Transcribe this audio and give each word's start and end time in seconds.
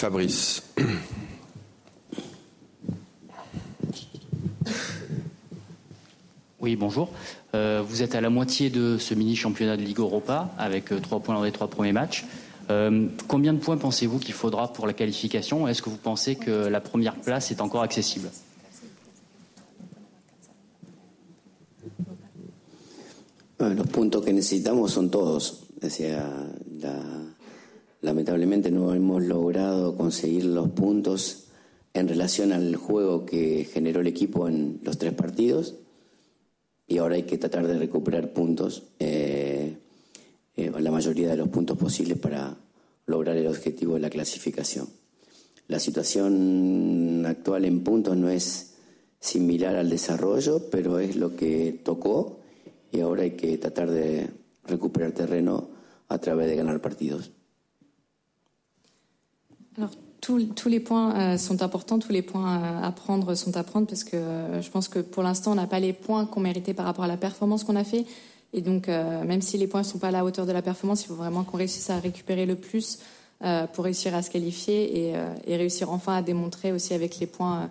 Fabrice. 0.00 0.62
Oui, 6.58 6.74
bonjour. 6.74 7.10
Euh, 7.54 7.82
vous 7.86 8.02
êtes 8.02 8.14
à 8.14 8.22
la 8.22 8.30
moitié 8.30 8.70
de 8.70 8.96
ce 8.96 9.12
mini 9.12 9.36
championnat 9.36 9.76
de 9.76 9.82
Ligue 9.82 9.98
Europa 9.98 10.48
avec 10.56 10.90
euh, 10.90 11.00
trois 11.00 11.20
points 11.20 11.34
dans 11.34 11.42
les 11.42 11.52
trois 11.52 11.68
premiers 11.68 11.92
matchs. 11.92 12.24
Euh, 12.70 13.08
combien 13.28 13.52
de 13.52 13.58
points 13.58 13.76
pensez-vous 13.76 14.18
qu'il 14.18 14.32
faudra 14.32 14.72
pour 14.72 14.86
la 14.86 14.94
qualification? 14.94 15.68
Est-ce 15.68 15.82
que 15.82 15.90
vous 15.90 15.98
pensez 15.98 16.36
que 16.36 16.50
la 16.50 16.80
première 16.80 17.16
place 17.16 17.50
est 17.50 17.60
encore 17.60 17.82
accessible? 17.82 18.30
Los 23.58 23.84
puntos 23.84 24.22
que 24.22 24.30
necesitamos 24.30 24.88
son 24.88 25.10
todos. 25.10 25.66
O 25.82 25.88
sea, 25.90 26.22
la, 26.80 26.94
lamentablemente 28.00 28.70
no 28.70 28.94
hemos 28.94 29.22
logrado 29.22 29.96
conseguir 29.96 30.44
los 30.44 30.70
puntos 30.70 31.44
en 31.92 32.08
relación 32.08 32.52
al 32.52 32.76
juego 32.76 33.26
que 33.26 33.64
generó 33.64 34.00
el 34.00 34.06
equipo 34.06 34.48
en 34.48 34.80
los 34.82 34.98
tres 34.98 35.12
partidos 35.12 35.74
y 36.86 36.98
ahora 36.98 37.16
hay 37.16 37.24
que 37.24 37.38
tratar 37.38 37.66
de 37.66 37.78
recuperar 37.78 38.32
puntos, 38.32 38.82
eh, 38.98 39.76
eh, 40.56 40.72
la 40.78 40.90
mayoría 40.90 41.28
de 41.28 41.36
los 41.36 41.48
puntos 41.48 41.78
posibles 41.78 42.18
para 42.18 42.56
lograr 43.06 43.36
el 43.36 43.46
objetivo 43.46 43.94
de 43.94 44.00
la 44.00 44.10
clasificación. 44.10 44.88
La 45.68 45.78
situación 45.78 47.24
actual 47.26 47.64
en 47.64 47.84
puntos 47.84 48.16
no 48.16 48.28
es 48.28 48.74
similar 49.20 49.76
al 49.76 49.88
desarrollo, 49.88 50.68
pero 50.70 50.98
es 50.98 51.14
lo 51.16 51.36
que 51.36 51.80
tocó 51.84 52.40
y 52.90 53.00
ahora 53.00 53.22
hay 53.22 53.32
que 53.32 53.56
tratar 53.58 53.90
de 53.90 54.28
recuperar 54.64 55.12
terreno 55.12 55.68
a 56.08 56.18
través 56.18 56.48
de 56.48 56.56
ganar 56.56 56.80
partidos. 56.80 57.30
Alors, 59.76 59.90
tous, 60.20 60.68
les 60.68 60.80
points 60.80 61.14
euh, 61.16 61.38
sont 61.38 61.62
importants, 61.62 61.98
tous 61.98 62.12
les 62.12 62.22
points 62.22 62.58
euh, 62.58 62.82
à 62.82 62.92
prendre 62.92 63.34
sont 63.34 63.56
à 63.56 63.62
prendre 63.64 63.86
parce 63.86 64.04
que 64.04 64.16
euh, 64.16 64.62
je 64.62 64.70
pense 64.70 64.88
que 64.88 64.98
pour 64.98 65.22
l'instant, 65.22 65.52
on 65.52 65.54
n'a 65.54 65.66
pas 65.66 65.80
les 65.80 65.92
points 65.92 66.26
qu'on 66.26 66.40
méritait 66.40 66.74
par 66.74 66.86
rapport 66.86 67.04
à 67.04 67.08
la 67.08 67.16
performance 67.16 67.64
qu'on 67.64 67.76
a 67.76 67.84
fait. 67.84 68.04
Et 68.52 68.62
donc, 68.62 68.88
même 68.88 69.42
si 69.42 69.58
les 69.58 69.68
points 69.68 69.82
ne 69.82 69.86
sont 69.86 70.00
pas 70.00 70.08
à 70.08 70.10
la 70.10 70.24
hauteur 70.24 70.44
de 70.44 70.50
la 70.50 70.60
performance, 70.60 71.04
il 71.04 71.06
faut 71.06 71.14
vraiment 71.14 71.44
qu'on 71.44 71.56
réussisse 71.56 71.88
à 71.88 72.00
récupérer 72.00 72.46
le 72.46 72.56
plus 72.56 72.98
pour 73.72 73.84
réussir 73.84 74.12
à 74.12 74.22
se 74.22 74.30
qualifier 74.32 75.14
et, 75.46 75.56
réussir 75.56 75.92
enfin 75.92 76.16
à 76.16 76.22
démontrer 76.22 76.72
aussi 76.72 76.92
avec 76.92 77.20
les 77.20 77.28
points 77.28 77.70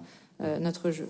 notre 0.61 0.91
jeu. 0.91 1.09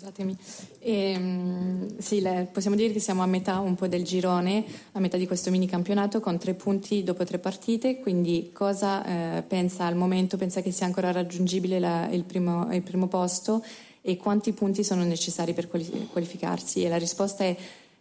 Scusatemi. 0.00 0.34
E, 0.78 1.86
sì, 1.98 2.22
la, 2.22 2.46
possiamo 2.50 2.74
dire 2.74 2.90
che 2.90 3.00
siamo 3.00 3.22
a 3.22 3.26
metà 3.26 3.58
un 3.58 3.74
po' 3.74 3.86
del 3.86 4.02
girone, 4.02 4.64
a 4.92 4.98
metà 4.98 5.18
di 5.18 5.26
questo 5.26 5.50
mini 5.50 5.66
campionato 5.66 6.20
con 6.20 6.38
tre 6.38 6.54
punti 6.54 7.02
dopo 7.02 7.22
tre 7.24 7.38
partite, 7.38 8.00
quindi 8.00 8.48
cosa 8.50 9.04
eh, 9.04 9.42
pensa 9.42 9.84
al 9.84 9.96
momento? 9.96 10.38
Pensa 10.38 10.62
che 10.62 10.70
sia 10.70 10.86
ancora 10.86 11.12
raggiungibile 11.12 11.78
la, 11.78 12.08
il, 12.08 12.24
primo, 12.24 12.72
il, 12.72 12.80
primo, 12.80 13.08
posto 13.08 13.62
e 14.00 14.16
quanti 14.16 14.52
punti 14.52 14.82
sono 14.82 15.04
necessari 15.04 15.52
per 15.52 15.68
qualificarsi? 15.68 16.82
E 16.82 16.88
la 16.88 16.96
risposta 16.96 17.44
è 17.44 17.54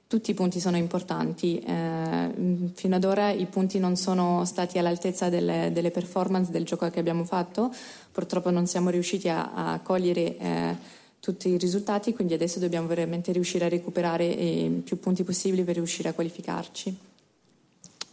tutti 0.08 0.32
i 0.32 0.34
punti 0.34 0.62
sono 0.62 0.78
importanti. 0.78 1.60
Eh, 1.60 2.72
fino 2.76 2.96
ad 2.96 3.04
ora 3.04 3.32
i 3.32 3.46
punti 3.46 3.78
non 3.78 3.98
sono 3.98 4.46
stati 4.46 4.80
all'altezza 4.80 5.28
delle, 5.28 5.72
delle, 5.74 5.92
performance 5.92 6.50
del 6.50 6.64
gioco 6.64 6.90
che 6.90 7.00
abbiamo 7.02 7.26
fatto, 7.26 7.70
purtroppo 8.10 8.52
non 8.52 8.68
siamo 8.68 8.90
riusciti 8.90 9.28
a, 9.28 9.52
a 9.74 9.80
cogliere 9.82 10.38
eh, 10.38 10.98
tutti 11.20 11.50
i 11.50 11.58
risultati, 11.58 12.14
quindi 12.14 12.34
adesso 12.34 12.60
dobbiamo 12.60 12.88
veramente 12.88 13.32
riuscire 13.32 13.66
a 13.66 13.70
recuperare 13.70 14.38
eh, 14.38 14.82
più 14.84 15.00
punti 15.00 15.24
possibili 15.24 15.64
per 15.64 15.76
riuscire 15.76 16.10
a 16.10 16.14
qualificarci. 16.14 16.98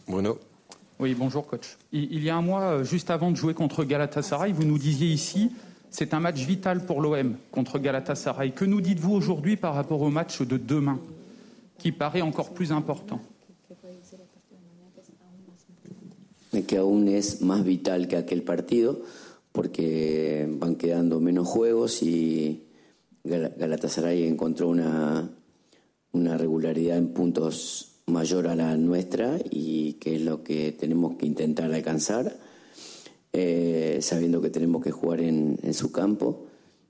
Bruno? 0.05 0.39
Oui, 0.99 1.13
bonjour 1.13 1.45
coach. 1.45 1.77
Il 1.91 2.23
y 2.23 2.29
a 2.29 2.37
un 2.37 2.43
mois, 2.43 2.63
euh, 2.63 2.83
juste 2.83 3.11
avant 3.11 3.31
de 3.31 3.37
jouer 3.37 3.53
contre 3.53 3.83
Galatasaray, 3.83 4.51
vous 4.51 4.65
nous 4.65 4.79
disiez 4.79 5.07
ici, 5.07 5.51
c'est 5.89 6.13
un 6.13 6.19
match 6.19 6.43
vital 6.43 6.85
pour 6.85 7.01
l'OM 7.01 7.35
contre 7.51 7.77
Galatasaray. 7.77 8.51
Que 8.51 8.65
nous 8.65 8.81
dites-vous 8.81 9.13
aujourd'hui 9.13 9.57
par 9.57 9.75
rapport 9.75 10.01
au 10.01 10.09
match 10.09 10.41
de 10.41 10.57
demain, 10.57 10.99
qui 11.77 11.91
paraît 11.91 12.21
encore 12.21 12.51
plus 12.51 12.71
important? 12.71 13.21
Que 16.67 16.77
aún 16.77 17.07
es 17.07 17.41
más 17.41 17.63
vital 17.63 18.07
que 18.07 18.15
aquel 18.15 18.41
partido 18.41 19.03
porque 19.51 20.47
van 20.59 20.75
quedando 20.75 21.19
menos 21.19 21.47
juegos 21.47 22.01
y 22.01 22.63
Galatasaray 23.27 24.23
encontró 24.23 24.69
una, 24.69 25.29
regularidad 26.13 26.97
en 26.97 27.13
puntos 27.13 28.01
mayor 28.07 28.47
a 28.47 28.55
la 28.55 28.75
nuestra 28.77 29.37
y 29.49 29.93
que 29.93 30.15
es 30.15 30.21
lo 30.21 30.43
que 30.43 30.71
tenemos 30.71 31.17
que 31.17 31.25
intentar 31.25 31.71
alcanzar, 31.73 32.37
eh, 33.33 33.99
sabiendo 34.01 34.41
que 34.41 34.49
tenemos 34.49 34.83
que 34.83 34.91
jugar 34.91 35.21
en, 35.21 35.73
su 35.73 35.91
campo. 35.91 36.47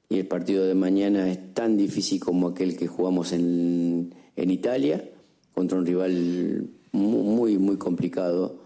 Y 0.10 0.20
el 0.20 0.28
partido 0.28 0.66
de 0.66 0.76
mañana 0.76 1.30
es 1.30 1.54
tan 1.54 1.76
difícil 1.76 2.20
como 2.20 2.50
aquel 2.50 2.78
que 2.78 2.88
jugamos 2.88 3.34
en, 3.34 4.14
Italia, 4.36 5.10
contra 5.54 5.78
un 5.78 5.86
rival 5.86 6.70
muy, 6.92 7.58
muy 7.58 7.78
complicado 7.78 8.62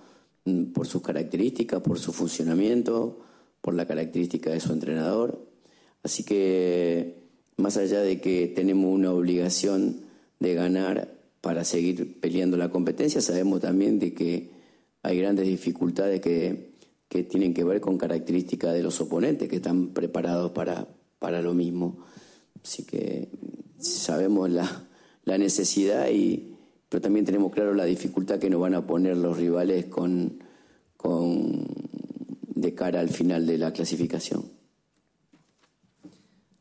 mm, 0.46 0.66
por 0.74 0.86
sus 0.86 1.02
características, 1.02 1.82
por 1.82 1.98
su 1.98 2.12
funcionamiento, 2.14 3.20
por 3.62 3.74
la 3.74 3.86
característica 3.86 4.52
de 4.52 4.60
su 4.60 4.74
entrenador. 4.74 5.48
Así 6.04 6.24
que 6.24 7.21
más 7.62 7.78
allá 7.78 8.02
de 8.02 8.20
que 8.20 8.48
tenemos 8.48 8.94
una 8.94 9.12
obligación 9.12 10.02
de 10.40 10.54
ganar 10.54 11.14
para 11.42 11.64
seguir 11.64 12.20
peleando 12.20 12.58
la 12.58 12.70
competencia, 12.70 13.22
sabemos 13.22 13.62
también 13.62 14.00
de 14.00 14.14
que 14.14 14.52
hay 15.04 15.18
grandes 15.18 15.48
dificultades 15.48 16.22
que, 16.22 16.72
que 17.08 17.24
tienen 17.24 17.54
que 17.54 17.64
ver 17.64 17.82
con 17.82 17.98
características 17.98 18.74
de 18.74 18.84
los 18.84 19.00
oponentes 19.02 19.50
que 19.50 19.58
están 19.58 19.90
preparados 19.90 20.52
para, 20.52 20.88
para 21.20 21.42
lo 21.42 21.54
mismo. 21.54 22.06
Así 22.64 22.84
que 22.84 23.30
sabemos 23.80 24.50
la, 24.50 24.88
la 25.26 25.38
necesidad, 25.38 26.10
y, 26.10 26.54
pero 26.90 27.02
también 27.02 27.26
tenemos 27.26 27.52
claro 27.52 27.74
la 27.74 27.86
dificultad 27.86 28.40
que 28.40 28.50
nos 28.50 28.62
van 28.62 28.76
a 28.76 28.86
poner 28.86 29.18
los 29.18 29.38
rivales 29.38 29.86
con, 29.86 30.44
con, 30.98 31.66
de 32.56 32.74
cara 32.76 33.00
al 33.00 33.10
final 33.10 33.48
de 33.48 33.58
la 33.58 33.74
clasificación. 33.74 34.61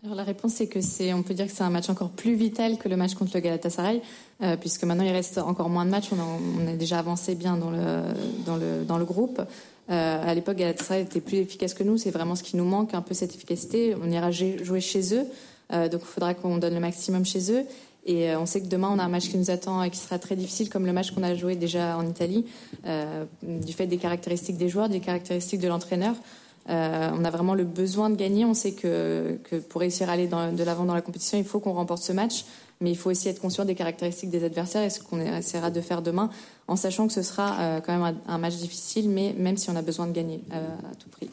Alors 0.03 0.17
la 0.17 0.23
réponse 0.23 0.55
c'est 0.55 0.67
que 0.67 0.81
c'est, 0.81 1.13
on 1.13 1.23
peut 1.23 1.35
dire 1.35 1.47
que 1.47 1.53
c'est 1.53 1.63
un 1.63 1.71
match 1.71 1.91
encore 1.91 2.09
plus 2.09 2.35
vital 2.35 2.79
que 2.79 2.89
le 2.89 2.97
match 2.97 3.15
contre 3.15 3.33
le 3.35 3.41
Galatasaray, 3.41 4.01
euh, 4.43 4.57
puisque 4.57 4.85
maintenant 4.85 5.05
il 5.05 5.13
reste 5.13 5.37
encore 5.37 5.69
moins 5.69 5.85
de 5.85 5.91
matchs. 5.91 6.09
On, 6.13 6.63
on 6.63 6.67
est 6.67 6.77
déjà 6.77 6.99
avancé 6.99 7.35
bien 7.35 7.59
dans 7.59 7.71
le 7.71 8.03
dans 8.47 8.57
le 8.57 8.85
dans 8.85 8.97
le 8.97 9.05
groupe. 9.05 9.43
Euh, 9.91 10.23
à 10.31 10.35
l'époque, 10.35 10.57
Galatasaray 10.57 11.03
était 11.03 11.21
plus 11.21 11.39
efficace 11.39 11.75
que 11.75 11.83
nous. 11.83 11.99
C'est 11.99 12.11
vraiment 12.11 12.35
ce 12.35 12.43
qui 12.43 12.57
nous 12.57 12.65
manque, 12.65 12.95
un 12.95 13.03
peu 13.03 13.13
cette 13.13 13.35
efficacité. 13.35 13.95
On 14.03 14.11
ira 14.11 14.31
jouer 14.31 14.81
chez 14.81 15.15
eux, 15.15 15.27
euh, 15.73 15.89
donc 15.89 16.01
il 16.03 16.07
faudra 16.07 16.33
qu'on 16.33 16.57
donne 16.57 16.75
le 16.75 16.81
maximum 16.81 17.27
chez 17.27 17.53
eux. 17.53 17.67
Et 18.07 18.31
euh, 18.31 18.41
on 18.41 18.47
sait 18.47 18.61
que 18.61 18.67
demain, 18.67 18.89
on 18.91 18.99
a 18.99 19.05
un 19.05 19.09
match 19.09 19.29
qui 19.29 19.37
nous 19.37 19.51
attend 19.51 19.83
et 19.83 19.91
qui 19.91 19.99
sera 19.99 20.19
très 20.19 20.37
difficile, 20.37 20.71
comme 20.71 20.87
le 20.87 20.93
match 20.93 21.11
qu'on 21.11 21.23
a 21.23 21.35
joué 21.35 21.57
déjà 21.57 21.99
en 21.99 22.07
Italie, 22.09 22.47
euh, 22.87 23.25
du 23.43 23.73
fait 23.73 23.87
des 23.87 23.99
caractéristiques 23.99 24.57
des 24.57 24.69
joueurs, 24.69 24.89
des 24.89 25.01
caractéristiques 25.01 25.61
de 25.61 25.69
l'entraîneur. 25.69 26.15
Euh, 26.69 27.11
on 27.15 27.25
a 27.25 27.31
vraiment 27.31 27.55
le 27.55 27.65
besoin 27.65 28.11
de 28.11 28.17
gagner. 28.17 28.45
On 28.45 28.55
sait 28.55 28.73
que, 28.73 29.39
pour 29.69 29.81
réussir 29.81 30.09
à 30.09 30.13
aller 30.13 30.29
de 30.29 30.65
l'avant 30.65 30.85
dans 30.85 30.95
la 30.95 31.01
compétition, 31.01 31.39
il 31.39 31.45
faut 31.45 31.61
qu'on 31.61 31.73
remporte 31.73 32.03
ce 32.03 32.13
match. 32.13 32.45
Mais 32.81 32.91
il 32.91 32.97
faut 32.97 33.11
aussi 33.11 33.29
être 33.29 33.41
conscient 33.41 33.65
des 33.67 33.75
caractéristiques 33.75 34.31
des 34.31 34.43
adversaires 34.43 34.83
et 34.83 34.91
ce 34.91 35.01
qu'on 35.01 35.21
essaiera 35.21 35.71
de 35.71 35.81
faire 35.83 36.01
demain, 36.01 36.31
en 36.67 36.77
sachant 36.77 37.07
que 37.07 37.13
ce 37.13 37.23
sera 37.23 37.61
euh, 37.61 37.81
quand 37.81 37.97
même 37.97 38.17
un, 38.27 38.39
match 38.39 38.55
difficile, 38.55 39.11
mais 39.11 39.35
même 39.37 39.59
si 39.59 39.69
on 39.69 39.77
a 39.77 39.83
besoin 39.83 40.07
de 40.07 40.13
gagner 40.13 40.41
euh, 40.53 40.91
à 40.91 40.95
tout 40.95 41.11
prix. 41.11 41.29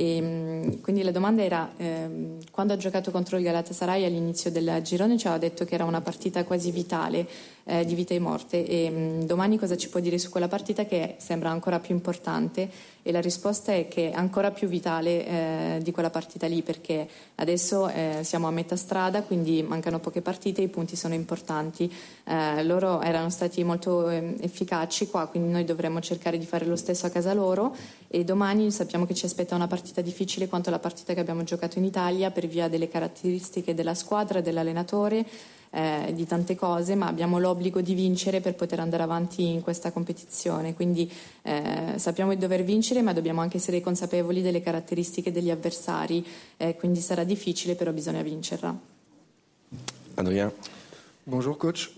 E, 0.00 0.20
mm, 0.20 0.80
quindi 0.80 1.02
la 1.02 1.10
domanda 1.10 1.42
era, 1.42 1.72
eh, 1.76 2.38
quando 2.52 2.72
ha 2.72 2.76
giocato 2.76 3.10
contro 3.10 3.36
il 3.36 3.42
Galatasaray 3.42 4.04
all'inizio 4.04 4.48
del 4.48 4.80
girone 4.82 5.18
ci 5.18 5.26
aveva 5.26 5.40
detto 5.40 5.64
che 5.64 5.74
era 5.74 5.84
una 5.84 6.00
partita 6.00 6.44
quasi 6.44 6.70
vitale, 6.70 7.26
eh, 7.68 7.84
di 7.84 7.94
vita 7.94 8.14
e 8.14 8.18
morte, 8.18 8.64
e 8.66 8.90
mh, 8.90 8.94
mm, 8.94 9.20
domani 9.22 9.58
cosa 9.58 9.76
ci 9.76 9.88
può 9.88 10.00
dire 10.00 10.18
su 10.18 10.30
quella 10.30 10.48
partita 10.48 10.86
che 10.86 11.16
sembra 11.18 11.50
ancora 11.50 11.80
più 11.80 11.94
importante? 11.94 12.96
E 13.02 13.12
la 13.12 13.20
risposta 13.20 13.72
è 13.72 13.88
che 13.88 14.10
è 14.10 14.14
ancora 14.14 14.50
più 14.50 14.68
vitale 14.68 15.26
eh, 15.26 15.78
di 15.82 15.90
quella 15.92 16.10
partita 16.10 16.46
lì, 16.46 16.62
perché 16.62 17.08
adesso 17.36 17.88
eh, 17.88 18.20
siamo 18.22 18.46
a 18.46 18.50
metà 18.50 18.76
strada, 18.76 19.22
quindi 19.22 19.62
mancano 19.62 19.98
poche 19.98 20.20
partite, 20.20 20.60
i 20.60 20.68
punti 20.68 20.94
sono 20.94 21.14
importanti. 21.14 21.90
Eh, 22.24 22.62
loro 22.64 23.00
erano 23.00 23.30
stati 23.30 23.64
molto 23.64 24.08
ehm, 24.08 24.36
efficaci 24.40 25.08
qua, 25.08 25.26
quindi 25.26 25.50
noi 25.50 25.64
dovremmo 25.64 26.00
cercare 26.00 26.36
di 26.36 26.44
fare 26.44 26.66
lo 26.66 26.76
stesso 26.76 27.06
a 27.06 27.10
casa 27.10 27.32
loro 27.32 27.74
e 28.08 28.24
domani 28.24 28.70
sappiamo 28.70 29.06
che 29.06 29.14
ci 29.14 29.26
aspetta 29.26 29.54
una 29.54 29.66
partita 29.66 29.98
partita 29.98 30.00
difficile 30.02 30.48
quanto 30.48 30.70
la 30.70 30.78
partita 30.78 31.14
che 31.14 31.20
abbiamo 31.20 31.44
giocato 31.44 31.78
in 31.78 31.84
Italia 31.84 32.30
per 32.30 32.46
via 32.46 32.68
delle 32.68 32.88
caratteristiche 32.88 33.74
della 33.74 33.94
squadra, 33.94 34.40
dell'allenatore, 34.40 35.24
eh, 35.70 36.12
di 36.14 36.26
tante 36.26 36.54
cose, 36.54 36.94
ma 36.94 37.06
abbiamo 37.06 37.38
l'obbligo 37.38 37.80
di 37.80 37.94
vincere 37.94 38.40
per 38.40 38.54
poter 38.54 38.80
andare 38.80 39.02
avanti 39.02 39.46
in 39.48 39.62
questa 39.62 39.92
competizione. 39.92 40.74
Quindi 40.74 41.10
eh, 41.42 41.94
sappiamo 41.96 42.32
di 42.32 42.38
dover 42.38 42.64
vincere, 42.64 43.02
ma 43.02 43.12
dobbiamo 43.12 43.40
anche 43.40 43.58
essere 43.58 43.80
consapevoli 43.80 44.42
delle 44.42 44.60
caratteristiche 44.60 45.32
degli 45.32 45.50
avversari, 45.50 46.24
eh, 46.56 46.76
quindi 46.76 47.00
sarà 47.00 47.24
difficile, 47.24 47.74
però 47.74 47.92
bisogna 47.92 48.22
vincerla. 48.22 48.78
Adrien. 50.14 50.52
Bonjour 51.24 51.56
coach. 51.56 51.90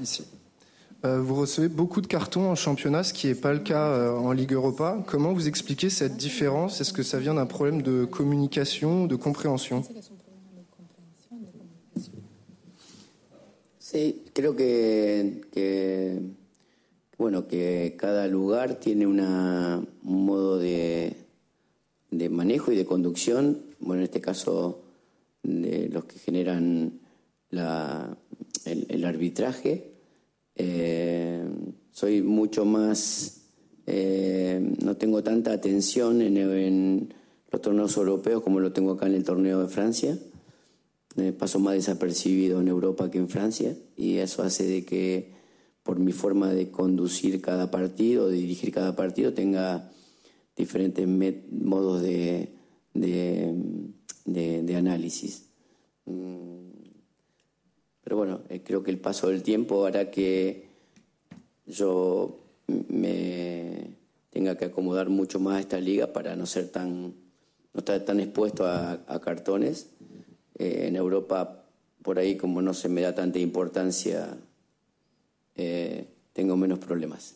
Ici. 0.00 0.38
Euh, 1.02 1.18
vous 1.22 1.34
recevez 1.34 1.68
beaucoup 1.68 2.02
de 2.02 2.06
cartons 2.06 2.50
en 2.50 2.54
championnat, 2.54 3.02
ce 3.04 3.14
qui 3.14 3.28
n'est 3.28 3.34
pas 3.34 3.54
le 3.54 3.60
cas 3.60 3.86
euh, 3.86 4.18
en 4.18 4.32
Ligue 4.32 4.52
Europa. 4.52 4.98
Comment 5.06 5.32
vous 5.32 5.48
expliquez 5.48 5.88
cette 5.88 6.18
différence 6.18 6.80
Est-ce 6.82 6.92
que 6.92 7.02
ça 7.02 7.18
vient 7.18 7.34
d'un 7.34 7.46
problème 7.46 7.80
de 7.80 8.04
communication, 8.04 9.06
de 9.06 9.16
compréhension 9.16 9.82
creo 14.40 14.56
que, 14.56 16.20
bueno, 17.18 17.46
que 17.46 17.94
cada 17.98 18.26
lugar 18.26 18.76
tiene 18.76 19.06
una, 19.06 19.84
un 20.02 20.24
modo 20.24 20.58
de, 20.58 21.14
de 22.10 22.28
manejo 22.30 22.72
y 22.72 22.76
de 22.76 22.86
conducción. 22.86 23.62
Bueno, 23.80 24.00
en 24.00 24.04
este 24.04 24.22
caso, 24.22 24.82
de 25.42 25.90
los 25.90 26.06
que 26.06 26.18
generan 26.18 27.00
la, 27.50 28.16
el, 28.64 29.04
arbitraje. 29.04 29.92
Eh, 30.56 31.44
soy 31.90 32.22
mucho 32.22 32.64
más, 32.64 33.42
eh, 33.86 34.74
no 34.82 34.96
tengo 34.96 35.22
tanta 35.22 35.52
atención 35.52 36.22
en, 36.22 36.36
en, 36.38 37.14
los 37.50 37.60
torneos 37.60 37.96
europeos 37.96 38.42
como 38.42 38.60
lo 38.60 38.72
tengo 38.72 38.92
acá 38.92 39.06
en 39.06 39.16
el 39.16 39.24
torneo 39.24 39.60
de 39.60 39.68
Francia. 39.68 40.18
Paso 41.38 41.58
más 41.58 41.74
desapercibido 41.74 42.60
en 42.60 42.68
Europa 42.68 43.10
que 43.10 43.18
en 43.18 43.28
Francia 43.28 43.76
y 43.96 44.18
eso 44.18 44.42
hace 44.42 44.64
de 44.64 44.84
que 44.84 45.32
por 45.82 45.98
mi 45.98 46.12
forma 46.12 46.52
de 46.52 46.70
conducir 46.70 47.40
cada 47.40 47.70
partido, 47.70 48.28
de 48.28 48.36
dirigir 48.36 48.72
cada 48.72 48.94
partido, 48.96 49.32
tenga 49.32 49.90
diferentes 50.56 51.06
modos 51.06 52.02
de, 52.02 52.56
análisis. 54.76 55.46
Mm 56.06 56.60
pero 58.10 58.16
bueno, 58.16 58.40
eh, 58.48 58.60
creo 58.64 58.82
que 58.82 58.90
el 58.90 58.98
paso 58.98 59.28
del 59.28 59.44
tiempo 59.44 59.86
hará 59.86 60.10
que 60.10 60.66
yo 61.64 62.40
me 62.66 63.94
tenga 64.30 64.58
que 64.58 64.64
acomodar 64.64 65.08
mucho 65.08 65.38
más 65.38 65.58
a 65.58 65.60
esta 65.60 65.78
liga 65.78 66.12
para 66.12 66.34
no 66.34 66.44
ser 66.44 66.70
tan, 66.70 67.14
no 67.72 67.78
estar 67.78 68.00
tan 68.00 68.18
expuesto 68.18 68.66
a 68.66 69.20
cartones. 69.22 69.90
Eh, 70.60 70.88
en 70.88 70.96
Europa, 70.96 71.64
por 72.02 72.18
ahí, 72.18 72.36
como 72.36 72.60
no 72.60 72.74
se 72.74 72.90
me 72.90 73.00
da 73.00 73.14
tanta 73.14 73.38
importancia, 73.38 74.36
eh, 75.56 76.04
tengo 76.34 76.54
menos 76.54 76.78
problemas. 76.78 77.34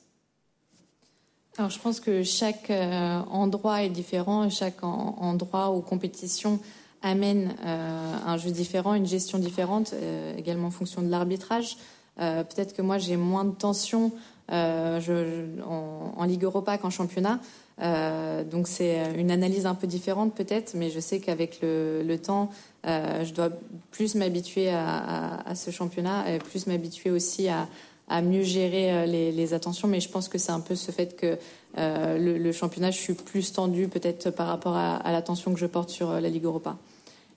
Alors, 1.57 1.71
je 1.71 1.79
pense 1.79 2.01
que 2.01 2.23
chaque 2.23 2.69
euh, 2.69 3.23
endroit 3.31 3.83
est 3.83 3.89
différent, 3.89 4.51
chaque 4.51 4.85
en, 4.85 5.17
endroit 5.21 5.71
ou 5.71 5.81
compétition 5.81 6.61
amène 7.01 7.55
euh, 7.65 8.17
un 8.27 8.37
jeu 8.37 8.51
différent, 8.51 8.93
une 8.93 9.07
gestion 9.07 9.39
différente, 9.39 9.95
euh, 9.95 10.37
également 10.37 10.69
en 10.69 10.73
fonction 10.73 11.01
de 11.01 11.09
l'arbitrage. 11.09 11.79
Peut-être 12.17 12.77
que 12.77 12.83
moi 12.83 12.99
j'ai 12.99 13.17
moins 13.17 13.45
de 13.45 13.57
tension 13.57 14.13
je, 14.51 15.61
en, 15.63 16.25
Ligue 16.25 16.45
Europa 16.45 16.79
qu'en 16.79 16.91
championnat. 16.91 17.41
donc 17.79 18.69
c'est 18.69 19.15
une 19.17 19.31
analyse 19.31 19.67
un 19.67 19.75
peu 19.75 19.87
différente 19.87 20.35
peut-être, 20.35 20.75
mais 20.75 20.91
je 20.91 21.01
sais 21.01 21.21
qu'avec 21.21 21.61
le, 21.63 22.17
temps, 22.17 22.51
je 22.85 23.33
dois 23.33 23.51
plus 23.91 24.15
m'habituer 24.15 24.71
à, 24.71 25.55
ce 25.55 25.71
championnat, 25.71 26.33
et 26.33 26.39
plus 26.39 26.67
m'habituer 26.67 27.11
aussi 27.11 27.49
à, 27.49 28.23
mieux 28.23 28.43
gérer 28.43 29.07
les, 29.07 29.55
attentions. 29.55 29.89
Mais 29.89 30.01
je 30.01 30.09
pense 30.09 30.29
que 30.29 30.39
c'est 30.39 30.53
un 30.53 30.61
peu 30.61 30.75
ce 30.75 30.93
fait 30.93 31.17
que 31.17 31.39
le, 31.87 32.53
championnat, 32.53 32.91
je 32.91 32.99
suis 32.99 33.15
plus 33.15 33.53
tendu 33.53 33.89
peut-être 33.89 34.31
par 34.31 34.47
rapport 34.47 34.77
à, 34.77 34.97
à 34.97 35.13
l'attention 35.13 35.53
que 35.53 35.61
je 35.61 35.67
porte 35.67 35.91
sur 35.91 36.13
la 36.13 36.29
Ligue 36.29 36.45
Europa. 36.45 36.77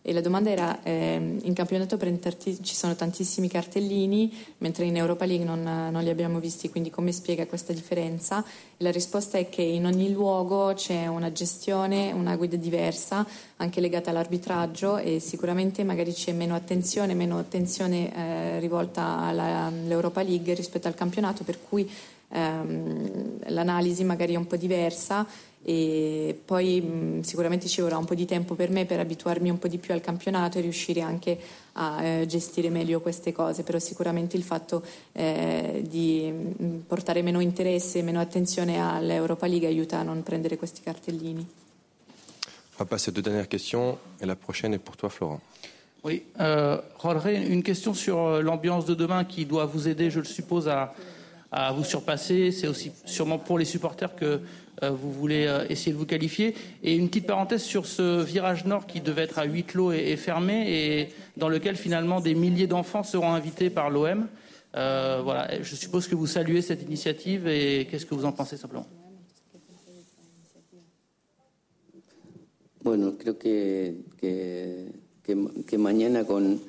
E 0.07 0.13
la 0.13 0.21
domanda 0.21 0.49
era, 0.49 0.83
eh, 0.83 1.37
in 1.41 1.53
campionato 1.53 1.99
ci 1.99 2.75
sono 2.75 2.95
tantissimi 2.95 3.49
cartellini, 3.49 4.33
mentre 4.59 4.85
in 4.85 4.95
Europa 4.95 5.25
League 5.25 5.45
non, 5.45 5.61
non, 5.91 6.01
li 6.01 6.09
abbiamo 6.09 6.39
visti, 6.39 6.69
quindi 6.69 6.89
come 6.89 7.11
spiega 7.11 7.45
questa 7.45 7.73
differenza? 7.73 8.41
La 8.77 8.89
risposta 8.89 9.37
è 9.37 9.49
che 9.49 9.63
in 9.63 9.85
ogni 9.85 10.13
luogo 10.13 10.73
c'è 10.75 11.07
una 11.07 11.33
gestione, 11.33 12.13
una 12.13 12.37
guida 12.37 12.55
diversa, 12.55 13.27
anche 13.57 13.81
legata 13.81 14.11
all'arbitraggio 14.11 14.95
e 14.95 15.19
sicuramente 15.19 15.83
magari 15.83 16.13
c'è 16.13 16.31
meno 16.31 16.55
attenzione, 16.55 17.13
meno 17.13 17.37
attenzione 17.37 18.15
eh, 18.15 18.59
rivolta 18.59 19.17
all'Europa 19.17 20.21
League 20.21 20.53
rispetto 20.53 20.87
al 20.87 20.95
campionato, 20.95 21.43
per 21.43 21.59
cui 21.67 21.91
ehm, 22.29 23.39
l'analisi 23.47 24.05
magari 24.05 24.35
è 24.35 24.37
un 24.37 24.47
po' 24.47 24.55
diversa 24.55 25.27
e 25.69 26.39
poi 26.45 26.79
mh, 26.79 27.21
sicuramente 27.23 27.67
ci 27.67 27.81
vorrà 27.81 27.97
un 27.97 28.05
po' 28.05 28.15
di 28.15 28.23
tempo 28.23 28.55
per 28.55 28.69
me 28.69 28.85
per 28.85 29.01
abituarmi 29.01 29.49
un 29.49 29.59
po' 29.59 29.67
di 29.67 29.79
più 29.79 29.93
al 29.93 29.99
campionato 29.99 30.57
e 30.57 30.61
riuscire 30.61 31.01
anche 31.01 31.37
a 31.73 32.01
eh, 32.01 32.25
gestire 32.25 32.69
meglio 32.69 33.01
queste 33.01 33.33
cose, 33.33 33.63
però 33.63 33.77
sicuramente 33.77 34.37
il 34.37 34.43
fatto 34.43 34.81
eh, 35.11 35.83
di 35.85 36.31
mh, 36.31 36.65
portare 36.87 37.21
meno 37.21 37.41
interesse 37.41 37.99
e 37.99 38.01
meno 38.01 38.21
attenzione 38.21 38.79
all'Europa 38.79 39.45
League 39.45 39.67
aiuta 39.67 39.99
a 39.99 40.03
non 40.03 40.23
prendere 40.23 40.55
questi 40.55 40.79
cartellini. 40.81 41.41
On 41.41 42.77
va 42.77 42.85
passer 42.85 43.09
aux 43.09 43.13
deux 43.13 43.23
dernières 43.23 43.49
questions 43.49 43.97
et 44.21 44.25
la 44.25 44.37
prochaine 44.37 44.73
est 44.73 44.81
pour 44.81 44.95
toi 44.95 45.09
Florent. 45.09 45.41
Oui, 46.05 46.23
euh, 46.39 46.79
Jorge, 47.01 47.25
une 47.25 47.61
question 47.61 47.93
sur 47.93 48.19
euh, 48.19 48.41
l'ambiance 48.41 48.85
de 48.85 48.93
demain 48.93 49.25
qui 49.25 49.45
doit 49.45 49.65
vous 49.65 49.89
aider, 49.89 50.09
je 50.09 50.19
le 50.19 50.25
suppose, 50.25 50.69
à, 50.69 50.93
à 51.51 51.73
vous 51.73 51.83
surpasser. 51.83 52.53
C'est 52.53 52.67
aussi 52.67 52.93
sûrement 53.03 53.39
pour 53.39 53.57
les 53.59 53.65
supporters 53.65 54.15
que 54.15 54.39
vous 54.81 55.11
voulez 55.11 55.47
euh, 55.47 55.65
essayer 55.69 55.91
de 55.91 55.97
vous 55.97 56.05
qualifier. 56.05 56.53
Et 56.83 56.95
une 56.95 57.07
petite 57.07 57.27
parenthèse 57.27 57.63
sur 57.63 57.85
ce 57.85 58.23
virage 58.23 58.65
nord 58.65 58.85
qui 58.85 59.01
devait 59.01 59.23
être 59.23 59.39
à 59.39 59.45
huis 59.45 59.63
clos 59.63 59.91
et, 59.91 60.15
fermé 60.15 60.65
et 60.69 61.09
dans 61.35 61.49
lequel 61.49 61.75
finalement 61.75 62.19
des 62.19 62.35
milliers 62.35 62.67
d'enfants 62.67 63.03
seront 63.03 63.33
invités 63.33 63.69
par 63.69 63.89
l'OM. 63.89 64.27
Euh, 64.75 65.21
voilà, 65.23 65.61
je 65.61 65.75
suppose 65.75 66.07
que 66.07 66.15
vous 66.15 66.27
saluez 66.27 66.61
cette 66.61 66.83
initiative 66.83 67.47
et 67.47 67.87
qu'est-ce 67.89 68.05
que 68.05 68.15
vous 68.15 68.25
en 68.25 68.31
pensez 68.31 68.57
simplement? 68.57 68.87
Bueno, 72.83 73.17
creo 73.17 73.37
que, 73.37 73.95
que, 74.21 74.85
que, 75.23 75.35
que 75.65 75.77
mañana 75.77 76.23
con 76.23 76.59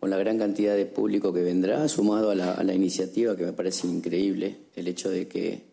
con 0.00 0.10
la 0.10 0.18
gran 0.18 0.38
cantidad 0.38 0.76
de 0.76 0.86
público 0.86 1.32
que 1.32 1.42
vendrá, 1.42 1.88
sumado 1.88 2.30
a 2.30 2.34
la, 2.34 2.52
a 2.52 2.62
la 2.62 2.72
iniciativa 2.72 3.36
que 3.36 3.44
me 3.44 3.52
parece 3.52 3.88
increíble, 3.88 4.56
el 4.76 4.86
hecho 4.86 5.10
de 5.10 5.26
que, 5.26 5.67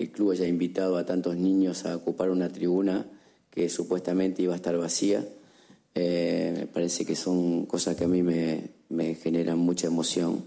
el 0.00 0.10
club 0.10 0.30
haya 0.30 0.46
invitado 0.46 0.96
a 0.96 1.04
tantos 1.04 1.36
niños 1.36 1.84
a 1.84 1.94
ocupar 1.94 2.30
una 2.30 2.48
tribuna 2.48 3.06
que 3.50 3.68
supuestamente 3.68 4.42
iba 4.42 4.54
a 4.54 4.56
estar 4.56 4.76
vacía, 4.78 5.26
eh, 5.94 6.54
me 6.56 6.66
parece 6.66 7.04
que 7.04 7.14
son 7.14 7.66
cosas 7.66 7.96
que 7.96 8.04
a 8.04 8.08
mí 8.08 8.22
me, 8.22 9.14
generan 9.16 9.58
mucha 9.58 9.88
emoción, 9.88 10.46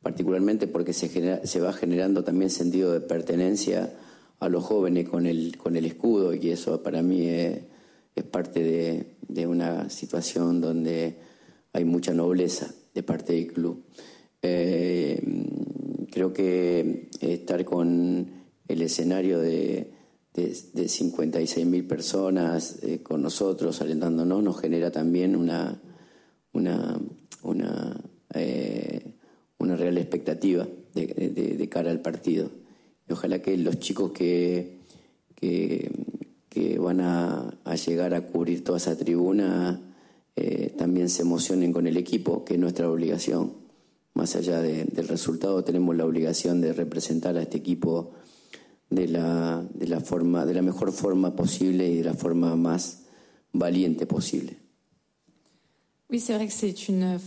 particularmente 0.00 0.68
porque 0.68 0.92
se, 0.92 1.60
va 1.60 1.72
generando 1.72 2.22
también 2.22 2.50
sentido 2.50 2.92
de 2.92 3.00
pertenencia 3.00 3.92
a 4.38 4.48
los 4.48 4.62
jóvenes 4.62 5.08
con 5.08 5.26
el, 5.26 5.56
escudo 5.84 6.32
y 6.34 6.50
eso 6.50 6.80
para 6.82 7.02
mí 7.02 7.26
es, 7.26 7.62
parte 8.30 8.62
de, 8.62 9.14
de 9.26 9.46
una 9.46 9.90
situación 9.90 10.60
donde 10.60 11.18
hay 11.72 11.84
mucha 11.84 12.12
nobleza 12.12 12.72
de 12.94 13.02
parte 13.02 13.32
del 13.32 13.52
club. 13.52 13.84
Eh, 14.42 15.20
creo 16.10 16.32
que 16.32 17.08
estar 17.20 17.64
con 17.64 18.37
el 18.68 18.82
escenario 18.82 19.40
de, 19.40 19.90
de, 20.34 20.56
de 20.74 20.84
56.000 20.84 21.88
personas 21.88 22.78
eh, 22.82 23.02
con 23.02 23.22
nosotros, 23.22 23.80
alentándonos, 23.80 24.42
nos 24.42 24.60
genera 24.60 24.90
también 24.90 25.34
una, 25.34 25.80
una, 26.52 27.00
una, 27.42 28.00
eh, 28.34 29.14
real 29.58 29.98
expectativa 29.98 30.66
de, 30.94 31.68
cara 31.70 31.90
al 31.90 32.00
partido. 32.00 32.50
Y 33.08 33.12
ojalá 33.12 33.40
que 33.40 33.56
los 33.56 33.78
chicos 33.78 34.12
que, 34.12 34.78
que, 35.34 35.90
van 36.78 37.00
a, 37.00 37.54
llegar 37.86 38.14
a 38.14 38.26
cubrir 38.26 38.64
toda 38.64 38.78
esa 38.78 38.96
tribuna 38.96 39.80
eh, 40.34 40.74
también 40.76 41.08
se 41.08 41.22
emocionen 41.22 41.72
con 41.72 41.86
el 41.86 41.96
equipo, 41.96 42.44
que 42.44 42.54
es 42.54 42.60
nuestra 42.60 42.90
obligación. 42.90 43.52
Más 44.14 44.34
allá 44.34 44.60
de, 44.60 44.84
del 44.84 45.06
resultado, 45.06 45.62
tenemos 45.62 45.94
la 45.96 46.06
obligación 46.06 46.60
de 46.60 46.72
representar 46.72 47.36
a 47.36 47.42
este 47.42 47.58
equipo 47.58 48.12
de 48.90 49.04
la, 49.06 49.62
de 49.74 49.86
la, 49.86 50.00
forma, 50.00 50.44
de 50.46 50.52
la 50.52 50.62
mejor 50.62 50.88
la 50.88 52.14
forma 52.14 52.56
más 52.56 53.02
valiente 53.52 54.06
posible. 54.06 54.56
Oui, 56.10 56.20
c'est 56.20 56.32
vrai 56.32 56.46
que 56.46 56.52
c'est 56.54 56.88
une, 56.88 57.18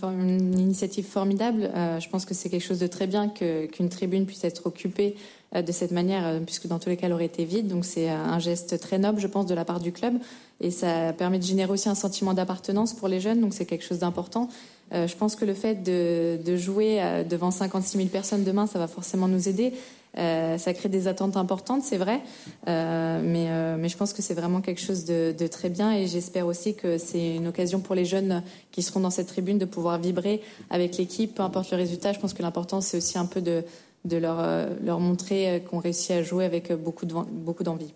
initiative 0.58 1.06
formidable. 1.06 1.70
Euh, 1.76 2.00
je 2.00 2.10
pense 2.10 2.26
que 2.26 2.34
c'est 2.34 2.50
quelque 2.50 2.64
chose 2.64 2.80
de 2.80 2.88
très 2.88 3.06
bien 3.06 3.30
qu'une 3.30 3.68
qu 3.68 3.88
tribune 3.90 4.26
puisse 4.26 4.44
être 4.44 4.66
occupée 4.66 5.16
euh, 5.56 5.62
de 5.62 5.72
cette 5.72 5.92
manière, 5.92 6.26
euh, 6.26 6.40
puisque 6.40 6.66
dans 6.66 6.80
tous 6.80 6.90
les 6.90 6.98
cas, 6.98 7.06
elle 7.06 7.14
aurait 7.14 7.26
été 7.26 7.46
vide. 7.46 7.68
Donc 7.68 7.86
c'est 7.86 8.10
un 8.10 8.40
geste 8.40 8.80
très 8.80 8.98
noble, 8.98 9.20
je 9.20 9.28
pense, 9.28 9.46
de 9.46 9.54
la 9.54 9.66
part 9.66 9.82
du 9.82 9.92
club. 9.92 10.16
Et 10.62 10.72
ça 10.72 11.14
permet 11.14 11.38
de 11.38 11.44
générer 11.44 11.72
aussi 11.72 11.90
un 11.90 11.96
sentiment 11.96 12.34
d'appartenance 12.34 12.96
pour 12.96 13.08
les 13.08 13.20
jeunes. 13.20 13.40
Donc 13.40 13.54
c'est 13.54 13.66
quelque 13.66 13.86
chose 13.86 14.00
d'important. 14.00 14.50
Je 14.92 15.16
pense 15.16 15.38
que 15.38 15.46
le 15.46 15.54
fait 15.54 15.84
de, 15.84 16.38
de, 16.44 16.58
jouer 16.58 17.24
devant 17.30 17.50
56 17.50 17.98
000 17.98 18.10
personnes 18.10 18.44
demain, 18.44 18.68
ça 18.68 18.78
va 18.78 18.88
forcément 18.88 19.30
nous 19.30 19.48
aider. 19.48 19.74
Euh, 20.18 20.58
ça 20.58 20.74
crée 20.74 20.90
des 20.90 21.08
attentes 21.08 21.38
importantes, 21.38 21.84
c'est 21.84 21.98
vrai, 21.98 22.22
euh, 22.68 23.22
mais, 23.24 23.46
euh, 23.50 23.78
mais, 23.80 23.88
je 23.88 23.96
pense 23.96 24.12
que 24.12 24.22
c'est 24.22 24.34
vraiment 24.34 24.60
quelque 24.60 24.82
chose 24.82 25.06
de, 25.06 25.34
de 25.38 25.48
très 25.48 25.70
bien 25.70 25.94
et 25.94 26.06
j'espère 26.06 26.48
aussi 26.48 26.76
que 26.76 26.98
c'est 26.98 27.36
une 27.36 27.48
occasion 27.48 27.80
pour 27.80 27.96
les 27.96 28.04
jeunes 28.04 28.44
qui 28.72 28.82
seront 28.82 29.00
dans 29.00 29.10
cette 29.10 29.28
tribune 29.28 29.58
de 29.58 29.66
pouvoir 29.66 30.00
vibrer 30.00 30.42
avec 30.70 30.98
l'équipe, 30.98 31.36
peu 31.36 31.44
importe 31.44 31.72
le 31.72 31.78
résultat. 31.78 32.12
Je 32.12 32.20
pense 32.20 32.34
que 32.34 32.42
l'important, 32.42 32.82
c'est 32.82 32.98
aussi 32.98 33.18
un 33.18 33.26
peu 33.26 33.40
de, 33.40 33.64
de 34.04 34.18
leur, 34.18 34.46
leur 34.84 35.00
montrer 35.00 35.64
qu'on 35.70 35.80
réussit 35.80 36.12
à 36.12 36.24
jouer 36.24 36.44
avec 36.44 36.74
beaucoup, 36.74 37.06
de, 37.06 37.14
beaucoup 37.14 37.64
d'envie. 37.64 37.94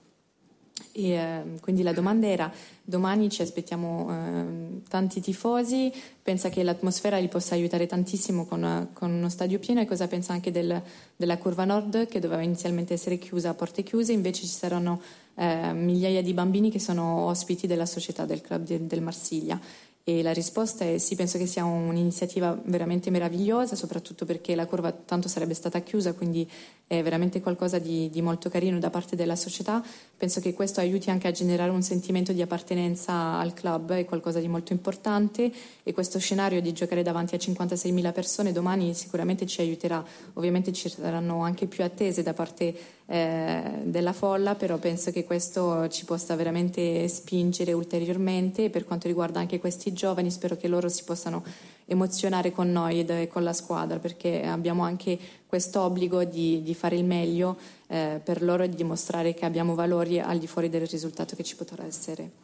E, 0.92 1.10
eh, 1.12 1.44
quindi 1.62 1.84
la 1.84 1.94
domanda 1.94 2.28
era, 2.28 2.52
domani 2.84 3.30
ci 3.30 3.42
aspettiamo 3.42 4.08
eh, 4.10 4.82
tanti 4.88 5.22
tifosi, 5.22 5.92
pensa 6.22 6.50
che 6.50 6.64
l'atmosfera 6.64 7.18
li 7.18 7.28
possa 7.28 7.56
aiutare 7.56 7.86
tantissimo 7.86 8.46
con, 8.46 8.90
con 8.94 9.12
uno 9.12 9.30
stadio 9.30 9.60
pieno 9.60 9.82
e 9.82 9.86
cosa 9.86 10.08
pensa 10.08 10.34
anche 10.34 10.52
del, 10.52 10.82
della 11.16 11.38
curva 11.38 11.66
nord 11.66 12.08
che 12.08 12.20
doveva 12.20 12.42
inizialmente 12.42 12.94
essere 12.94 13.18
chiusa 13.18 13.50
a 13.50 13.54
porte 13.54 13.84
chiuse, 13.84 14.12
invece 14.12 14.42
ci 14.42 14.54
saranno 14.54 15.02
eh, 15.36 15.74
migliaia 15.74 16.22
di 16.22 16.34
bambini 16.34 16.72
che 16.72 16.80
sono 16.80 17.26
ospiti 17.26 17.68
della 17.68 17.86
società 17.86 18.26
del 18.26 18.42
club 18.42 18.64
de, 18.64 18.86
del 18.88 19.02
Marsiglia. 19.02 19.60
E 20.08 20.22
la 20.22 20.34
risposta 20.34 20.86
è 20.86 21.00
sì, 21.00 21.16
penso 21.16 21.40
che 21.40 21.48
sia 21.48 21.66
un'iniziativa 21.66 22.56
veramente 22.66 23.10
meravigliosa, 23.10 23.76
soprattutto 23.76 24.24
perché 24.24 24.54
la 24.54 24.68
curva 24.68 24.92
tanto 24.92 25.28
sarebbe 25.28 25.56
stata 25.56 25.80
chiusa, 25.80 26.14
quindi 26.14 26.48
è 26.86 27.02
veramente 27.02 27.42
qualcosa 27.42 27.80
di, 27.80 28.12
di, 28.12 28.22
molto 28.22 28.48
carino 28.48 28.78
da 28.78 28.92
parte 28.92 29.16
della 29.16 29.36
società. 29.36 29.84
Penso 30.16 30.42
che 30.42 30.54
questo 30.54 30.80
aiuti 30.80 31.10
anche 31.10 31.28
a 31.28 31.32
generare 31.32 31.72
un 31.72 31.82
sentimento 31.82 32.34
di 32.34 32.44
appartenenza 32.44 33.40
al 33.40 33.56
club, 33.56 33.94
è 33.94 34.06
qualcosa 34.06 34.40
di 34.40 34.48
molto 34.48 34.74
importante 34.74 35.52
e 35.82 35.92
questo 35.92 36.20
scenario 36.20 36.62
di 36.62 36.72
giocare 36.72 37.02
davanti 37.02 37.34
a 37.34 37.40
56.000 37.40 38.14
persone 38.14 38.52
domani 38.52 38.94
sicuramente 38.94 39.48
ci 39.48 39.62
aiuterà. 39.62 40.06
Ovviamente 40.34 40.72
ci 40.72 40.88
saranno 40.88 41.42
anche 41.42 41.66
più 41.66 41.84
attese 41.84 42.22
da 42.22 42.34
parte 42.36 42.76
eh, 43.08 43.82
della 43.84 44.14
folla, 44.14 44.56
però 44.56 44.78
penso 44.78 45.12
che 45.12 45.24
questo 45.26 45.88
ci 45.90 46.06
possa 46.06 46.36
veramente 46.36 47.08
spingere 47.08 47.72
ulteriormente. 47.72 48.70
Per 48.70 48.86
quanto 48.86 49.08
riguarda 49.08 49.40
anche 49.40 49.60
questi 49.60 49.94
giovani, 49.94 50.32
spero 50.32 50.58
che 50.58 50.68
loro 50.68 50.90
si 50.90 51.04
possano 51.04 51.44
emozionare 51.86 52.52
con 52.52 52.72
noi 52.72 53.06
e 53.06 53.28
con 53.28 53.44
la 53.44 53.54
squadra, 53.54 54.00
perché 54.00 54.44
abbiamo 54.44 54.84
anche 54.84 55.18
questo 55.46 55.82
obbligo 55.82 56.24
di, 56.24 56.64
di, 56.64 56.74
fare 56.74 56.96
il 56.96 57.06
meglio 57.06 57.58
eh, 57.88 58.20
per 58.24 58.42
loro 58.42 58.64
e 58.64 58.70
di 58.70 58.76
dimostrare 58.76 59.34
che 59.34 59.46
abbiamo 59.46 59.76
valori 59.76 60.20
al 60.20 60.40
di 60.40 60.48
fuori 60.48 60.70
del 60.70 60.88
risultato 60.88 61.36
che 61.36 61.44
ci 61.44 61.56
potrà 61.56 61.86
essere. 61.86 62.44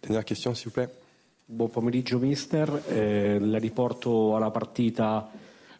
Dernière 0.00 0.24
question, 0.24 0.54
s'il 0.54 0.64
vous 0.64 0.72
plaît. 0.72 0.90
Buon 1.44 1.68
pomeriggio, 1.68 2.18
mister. 2.18 2.84
Eh, 2.88 3.38
la 3.38 3.58
riporto 3.58 4.34
alla 4.34 4.50
partita 4.50 5.28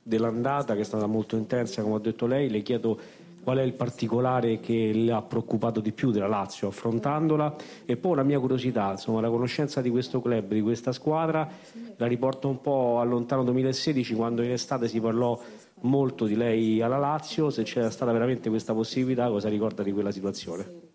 dell'andata 0.03 0.75
che 0.75 0.81
è 0.81 0.85
stata 0.85 1.07
molto 1.07 1.37
intensa, 1.37 1.81
come 1.81 1.97
ha 1.97 2.01
detto 2.01 2.27
lei. 2.27 2.51
Le 2.51 2.61
chiedo 2.61 2.99
qual 3.43 3.59
è 3.59 3.63
il 3.63 3.73
particolare 3.73 4.61
che 4.61 4.93
le 4.93 5.13
ha 5.13 5.23
preoccupato 5.23 5.81
di 5.81 5.93
più 5.93 6.11
della 6.11 6.27
Lazio 6.27 6.69
affrontandola 6.69 7.57
e 7.85 7.97
poi 7.97 8.13
una 8.13 8.23
mia 8.23 8.39
curiosità, 8.39 8.93
insomma, 8.93 9.21
la 9.21 9.31
conoscenza 9.31 9.81
di 9.81 9.91
questo 9.91 10.21
club, 10.21 10.53
di 10.53 10.61
questa 10.61 10.93
squadra, 10.93 11.49
la 11.97 12.07
riporto 12.07 12.49
un 12.49 12.61
po' 12.61 12.99
al 13.01 13.09
lontano 13.09 13.43
2016 13.45 14.15
quando 14.15 14.43
in 14.43 14.51
estate 14.51 14.89
si 14.89 15.01
parlò 15.01 15.41
molto 15.83 16.27
di 16.27 16.37
lei 16.37 16.83
alla 16.83 16.99
Lazio, 16.99 17.51
se 17.51 17.63
c'era 17.63 17.91
stata 17.91 18.13
veramente 18.13 18.51
questa 18.51 18.75
possibilità, 18.75 19.29
cosa 19.29 19.49
ricorda 19.49 19.83
di 19.83 19.93
quella 19.93 20.13
situazione? 20.13 20.89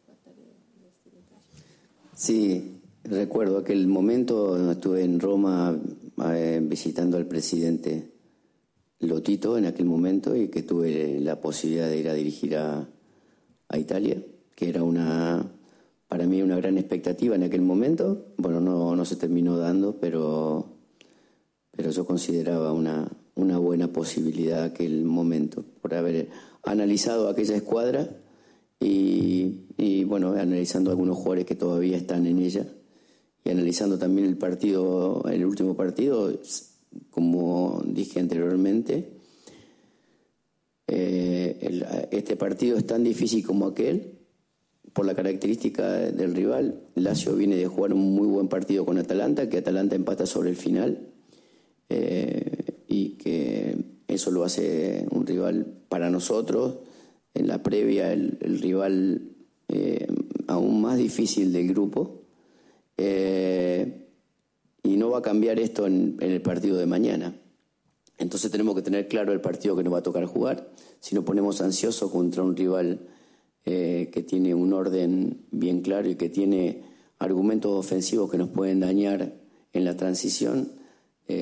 Sí, 2.13 2.79
recuerdo 3.01 3.57
aquel 3.57 3.87
momento, 3.87 4.69
estuve 4.69 5.01
en 5.01 5.19
Roma 5.19 5.77
eh, 6.29 6.59
visitando 6.61 7.17
al 7.17 7.25
presidente 7.25 8.14
Lotito 8.99 9.57
en 9.57 9.65
aquel 9.65 9.85
momento 9.85 10.35
y 10.35 10.47
que 10.47 10.63
tuve 10.63 11.19
la 11.19 11.41
posibilidad 11.41 11.89
de 11.89 11.97
ir 11.97 12.09
a 12.09 12.13
dirigir 12.13 12.57
a, 12.57 12.87
a 13.67 13.77
Italia, 13.77 14.21
que 14.55 14.69
era 14.69 14.83
una, 14.83 15.51
para 16.07 16.25
mí 16.25 16.41
una 16.41 16.55
gran 16.57 16.77
expectativa 16.77 17.35
en 17.35 17.43
aquel 17.43 17.61
momento. 17.61 18.27
Bueno, 18.37 18.61
no, 18.61 18.95
no 18.95 19.05
se 19.05 19.17
terminó 19.17 19.57
dando, 19.57 19.99
pero, 19.99 20.77
pero 21.71 21.91
yo 21.91 22.05
consideraba 22.05 22.71
una, 22.71 23.11
una 23.35 23.57
buena 23.57 23.91
posibilidad 23.91 24.63
aquel 24.63 25.03
momento, 25.03 25.63
por 25.81 25.93
haber 25.93 26.29
analizado 26.63 27.27
aquella 27.27 27.55
escuadra 27.55 28.09
y, 28.79 29.65
y, 29.77 30.03
bueno, 30.05 30.33
analizando 30.33 30.91
algunos 30.91 31.17
jugadores 31.17 31.45
que 31.45 31.55
todavía 31.55 31.97
están 31.97 32.25
en 32.27 32.39
ella 32.39 32.65
y 33.43 33.49
analizando 33.49 33.97
también 33.97 34.27
el 34.27 34.37
partido, 34.37 35.23
el 35.29 35.45
último 35.45 35.75
partido, 35.75 36.31
como 37.09 37.81
dije 37.85 38.19
anteriormente, 38.19 39.15
eh, 40.87 42.07
este 42.11 42.35
partido 42.35 42.77
es 42.77 42.85
tan 42.85 43.03
difícil 43.03 43.45
como 43.45 43.67
aquel 43.67 44.15
por 44.93 45.05
la 45.05 45.15
característica 45.15 45.89
del 45.89 46.35
rival. 46.35 46.81
Lazio 46.95 47.35
viene 47.35 47.55
de 47.55 47.67
jugar 47.67 47.93
un 47.93 48.15
muy 48.15 48.27
buen 48.27 48.47
partido 48.47 48.85
con 48.85 48.97
Atalanta, 48.97 49.49
que 49.49 49.57
Atalanta 49.57 49.95
empata 49.95 50.25
sobre 50.25 50.49
el 50.49 50.55
final. 50.55 51.09
Eh, 51.89 52.65
y 52.87 53.09
que 53.11 53.75
eso 54.07 54.31
lo 54.31 54.43
hace 54.43 55.05
un 55.11 55.25
rival 55.25 55.65
para 55.89 56.09
nosotros. 56.09 56.77
En 57.33 57.47
la 57.47 57.61
previa, 57.61 58.13
el, 58.13 58.59
rival 58.61 59.31
eh, 59.67 60.07
aún 60.47 60.81
más 60.81 60.97
difícil 60.97 61.51
del 61.51 61.67
grupo. 61.67 62.21
Y 64.85 64.95
no 64.95 65.09
va 65.09 65.19
a 65.19 65.21
cambiar 65.21 65.59
esto 65.59 65.85
en, 65.85 66.15
el 66.21 66.41
partido 66.41 66.77
de 66.77 66.85
mañana. 66.85 67.35
Entonces 68.17 68.49
tenemos 68.49 68.75
que 68.75 68.81
tener 68.81 69.09
claro 69.09 69.33
el 69.33 69.41
partido 69.41 69.75
que 69.75 69.83
nos 69.83 69.93
va 69.93 69.97
a 69.97 70.03
tocar 70.03 70.25
jugar. 70.25 70.69
Si 71.01 71.13
nos 71.15 71.25
ponemos 71.25 71.59
ansiosos 71.59 72.09
contra 72.09 72.43
un 72.43 72.55
rival 72.55 73.01
eh, 73.65 74.09
que 74.13 74.23
tiene 74.23 74.55
un 74.55 74.71
orden 74.71 75.45
bien 75.51 75.81
claro 75.81 76.09
y 76.09 76.15
que 76.15 76.29
tiene 76.29 76.83
argumentos 77.19 77.73
ofensivos 77.73 78.31
que 78.31 78.37
nos 78.37 78.49
pueden 78.49 78.79
dañar 78.79 79.33
en 79.73 79.83
la 79.83 79.97
transición, 79.97 80.71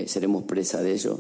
seremos 0.07 0.43
presa 0.43 0.81
de 0.81 0.93
ello 0.93 1.19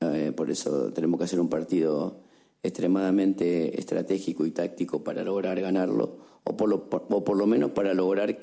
eh, 0.00 0.32
por 0.34 0.50
eso 0.50 0.92
tenemos 0.92 1.18
que 1.18 1.24
hacer 1.24 1.40
un 1.40 1.48
partido 1.48 2.20
extremadamente 2.62 3.78
estratégico 3.78 4.46
y 4.46 4.52
táctico 4.52 5.02
para 5.02 5.24
lograr 5.24 5.60
ganarlo, 5.60 6.18
o 6.44 6.56
por 6.56 6.68
lo, 6.68 6.88
o 6.90 7.24
por 7.24 7.36
lo 7.36 7.46
menos 7.46 7.72
para 7.72 7.94
lograr 7.94 8.38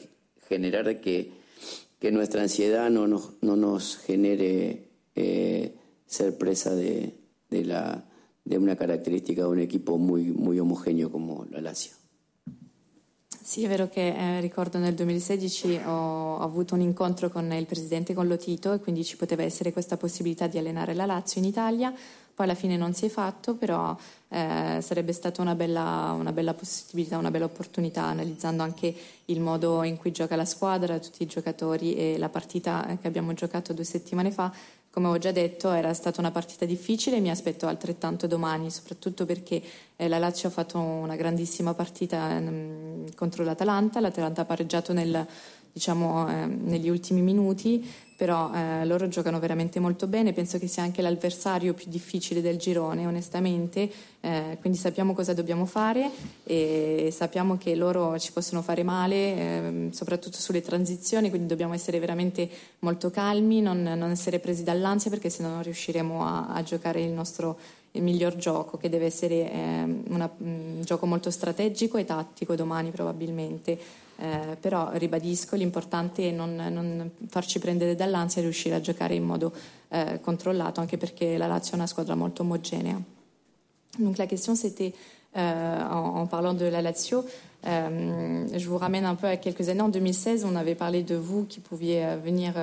generar 0.49 0.99
que, 0.99 1.31
que 1.99 2.11
nuestra 2.11 2.41
ansiedad 2.41 2.89
no 2.89 3.07
nos, 3.07 3.33
no 3.41 3.55
nos 3.55 3.97
genere 3.97 4.89
eh, 5.15 5.75
ser 6.05 6.37
presa 6.37 6.75
de, 6.75 7.15
de, 7.49 7.65
la, 7.65 8.05
de 8.43 8.57
una 8.57 8.75
característica 8.75 9.43
de 9.43 9.47
un 9.47 9.59
equipo 9.59 9.97
muy, 9.97 10.31
muy 10.31 10.59
homogéneo 10.59 11.11
como 11.11 11.45
la 11.49 11.61
Lazio. 11.61 11.93
Sì, 13.45 13.63
è 13.63 13.67
vero 13.67 13.89
che 13.89 14.07
eh, 14.07 14.41
ricordo 14.41 14.79
nel 14.79 14.95
2016 14.95 15.81
ho, 15.85 16.39
avuto 16.39 16.73
un 16.73 16.81
incontro 16.81 17.29
con 17.29 17.51
il 17.51 17.67
presidente 17.67 18.15
con 18.15 18.27
Lotito 18.27 18.73
e 18.73 18.79
quindi 18.79 19.03
ci 19.03 19.17
poteva 19.17 19.43
essere 19.43 19.71
questa 19.71 19.97
possibilità 19.97 20.47
di 20.47 20.57
allenare 20.57 20.95
la 20.95 21.05
Lazio 21.05 21.39
in 21.39 21.47
Italia. 21.47 21.93
Poi 22.35 22.45
alla 22.45 22.55
fine 22.55 22.75
non 22.75 22.93
si 22.93 23.05
è 23.05 23.09
fatto, 23.09 23.55
però 23.55 23.95
eh, 24.27 24.79
sarebbe 24.81 25.13
stata 25.13 25.41
una 25.41 25.55
bella, 25.55 26.13
una 26.19 26.33
bella, 26.33 26.53
possibilità, 26.53 27.17
una 27.17 27.31
bella 27.31 27.45
opportunità, 27.45 28.03
analizzando 28.03 28.61
anche 28.61 28.93
il 29.25 29.39
modo 29.39 29.83
in 29.83 29.95
cui 29.95 30.11
gioca 30.11 30.35
la 30.35 30.43
squadra, 30.43 30.99
tutti 30.99 31.23
i 31.23 31.27
giocatori 31.27 31.95
e 31.95 32.17
la 32.17 32.27
partita 32.27 32.97
che 32.99 33.07
abbiamo 33.07 33.33
giocato 33.33 33.71
due 33.71 33.85
settimane 33.85 34.31
fa. 34.31 34.51
Come 34.89 35.07
ho 35.07 35.17
già 35.17 35.31
detto 35.31 35.71
era 35.71 35.93
stata 35.93 36.19
una 36.19 36.31
partita 36.31 36.65
difficile, 36.65 37.21
mi 37.21 37.29
aspetto 37.29 37.67
altrettanto 37.67 38.27
domani, 38.27 38.69
soprattutto 38.69 39.25
perché 39.25 39.61
eh, 39.95 40.07
la 40.09 40.17
Lazio 40.17 40.49
ha 40.49 40.51
fatto 40.51 40.77
una 40.77 41.15
grandissima 41.15 41.73
partita 41.73 42.37
mh, 42.39 43.15
contro 43.15 43.45
l'Atalanta, 43.45 44.01
l'Atalanta 44.01 44.41
ha 44.41 44.45
pareggiato 44.45 44.91
nel, 44.91 45.25
diciamo, 45.75 46.29
eh, 46.29 46.45
negli 46.45 46.87
ultimi 46.87 47.21
minuti, 47.21 47.85
però 48.15 48.49
eh, 48.53 48.85
loro 48.85 49.09
giocano 49.09 49.39
veramente 49.39 49.81
molto 49.81 50.07
bene, 50.07 50.31
penso 50.31 50.57
che 50.57 50.67
sia 50.67 50.83
anche 50.83 51.01
l'avversario 51.01 51.73
più 51.73 51.87
difficile 51.89 52.39
del 52.39 52.55
girone, 52.55 53.05
onestamente, 53.05 53.91
eh, 54.21 54.57
quindi 54.61 54.79
sappiamo 54.79 55.13
cosa 55.13 55.33
dobbiamo 55.33 55.65
fare 55.65 56.09
e 56.45 57.09
sappiamo 57.11 57.57
che 57.57 57.75
loro 57.75 58.17
ci 58.19 58.31
possono 58.31 58.61
fare 58.61 58.83
male, 58.83 59.15
eh, 59.15 59.89
soprattutto 59.91 60.37
sulle 60.37 60.61
transizioni, 60.61 61.27
quindi 61.27 61.47
dobbiamo 61.47 61.73
essere 61.73 61.99
veramente 61.99 62.49
molto 62.79 63.11
calmi, 63.11 63.59
non, 63.59 63.81
non 63.81 64.11
essere 64.11 64.39
presi 64.39 64.63
dall'ansia 64.63 65.09
perché 65.09 65.29
se 65.29 65.43
no 65.43 65.49
non 65.49 65.63
riusciremo 65.63 66.25
a, 66.25 66.47
a 66.53 66.63
giocare 66.63 67.01
il 67.01 67.11
nostro 67.11 67.57
il 67.95 68.03
miglior 68.03 68.35
gioco, 68.35 68.77
che 68.77 68.89
deve 68.89 69.05
essere 69.05 69.51
eh, 69.51 69.83
una, 70.09 70.29
un 70.37 70.81
gioco 70.83 71.05
molto 71.05 71.31
strategico 71.31 71.97
e 71.97 72.05
tattico 72.05 72.55
domani 72.55 72.91
probabilmente. 72.91 74.03
Eh, 74.17 74.55
però 74.59 74.91
ribadisco, 74.93 75.55
l'importante 75.55 76.29
è 76.29 76.31
non, 76.31 76.55
non, 76.55 77.11
farci 77.27 77.59
prendere 77.59 77.95
dall'ansia 77.95 78.41
e 78.41 78.45
riuscire 78.45 78.75
a 78.75 78.79
giocare 78.79 79.13
in 79.13 79.23
modo 79.23 79.51
eh, 79.89 80.19
controllato, 80.21 80.79
anche 80.79 80.97
perché 80.97 81.37
la 81.37 81.47
Lazio 81.47 81.73
è 81.73 81.75
una 81.75 81.87
squadra 81.87 82.15
molto 82.15 82.41
omogenea. 82.43 82.99
Donc 83.97 84.17
la 84.17 84.27
question 84.27 84.55
c'était, 84.55 84.93
euh, 85.37 85.81
en, 85.89 86.21
en, 86.21 86.27
parlant 86.27 86.53
de 86.53 86.69
la 86.69 86.81
Lazio, 86.81 87.25
je 87.65 88.67
vous 88.67 88.77
ramène 88.77 89.05
un 89.05 89.15
peu 89.15 89.27
à 89.27 89.37
quelques 89.37 89.69
années. 89.69 89.81
En 89.81 89.89
2016, 89.89 90.45
on 90.45 90.55
avait 90.55 90.75
parlé 90.75 91.03
de 91.03 91.15
vous 91.15 91.45
qui 91.45 91.59
pouviez 91.59 92.05
venir 92.23 92.53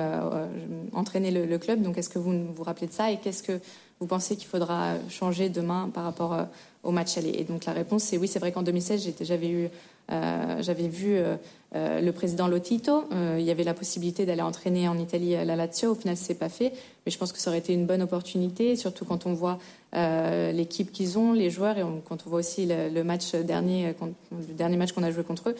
entraîner 0.93 1.31
le, 1.31 1.57
club. 1.57 1.81
Donc, 1.81 1.97
est-ce 1.97 2.09
que 2.09 2.19
vous 2.19 2.33
vous 2.53 2.63
rappelez 2.63 2.87
de 2.87 2.93
ça 2.93 3.11
et 3.11 3.17
qu'est-ce 3.17 3.43
que 3.43 3.59
vous 3.99 4.07
pensez 4.07 4.35
qu'il 4.35 4.47
faudra 4.47 4.93
changer 5.09 5.49
demain 5.49 5.89
par 5.93 6.03
rapport 6.03 6.37
au 6.83 6.91
match 6.91 7.17
aller? 7.17 7.35
Et 7.37 7.43
donc, 7.43 7.65
la 7.65 7.73
réponse, 7.73 8.03
c'est 8.03 8.17
oui. 8.17 8.27
C'est 8.27 8.39
vrai 8.39 8.51
qu'en 8.51 8.63
2016, 8.63 9.13
j'avais 9.21 9.49
eu 9.49 9.69
euh, 10.11 10.61
j'avais 10.61 10.89
vu 10.89 11.15
euh, 11.15 11.37
euh, 11.75 12.01
le 12.01 12.11
président 12.11 12.47
Lotito. 12.47 13.05
il 13.37 13.43
y 13.43 13.51
avait 13.51 13.63
la 13.63 13.73
possibilité 13.73 14.25
d'aller 14.25 14.41
entraîner 14.41 14.87
en 14.87 14.97
Italie 14.97 15.31
la 15.31 15.55
Lazio. 15.55 15.91
Au 15.91 15.95
final, 15.95 16.17
c'est 16.17 16.35
pas 16.35 16.49
fait. 16.49 16.73
Mais 17.05 17.11
je 17.11 17.17
pense 17.17 17.31
que 17.31 17.39
ça 17.39 17.49
aurait 17.49 17.59
été 17.59 17.73
une 17.73 17.85
bonne 17.85 18.01
opportunité, 18.01 18.75
surtout 18.75 19.05
quand 19.05 19.25
on 19.25 19.33
voit 19.33 19.59
l'équipe 19.93 20.91
qu'ils 20.91 21.17
ont, 21.17 21.33
les 21.33 21.49
joueurs, 21.49 21.77
et 21.77 21.83
quand 22.07 22.25
on 22.25 22.29
voit 22.29 22.39
aussi 22.39 22.65
le, 22.65 23.03
match 23.03 23.35
dernier, 23.35 23.93
le 24.31 24.53
dernier 24.53 24.77
match 24.77 24.91
qu'on 24.93 25.03
a 25.03 25.11
joué 25.11 25.23
contre 25.23 25.49
eux. 25.49 25.55